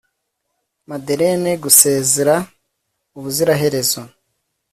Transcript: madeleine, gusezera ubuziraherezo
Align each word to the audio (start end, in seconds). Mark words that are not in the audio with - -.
madeleine, 0.89 1.51
gusezera 1.63 2.35
ubuziraherezo 3.17 4.01